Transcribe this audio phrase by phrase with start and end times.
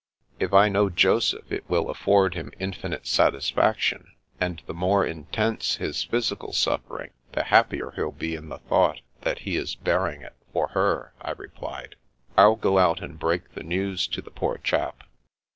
[0.39, 4.05] "If I know Joseph, it will afford him infinite sat isfaction;
[4.39, 9.01] and the more intense his physical suffer ing, the happier he'll be in the thought
[9.21, 11.97] that he is bearing it for her," I replied."
[12.35, 15.03] I'll go out and break the news to the poor chap."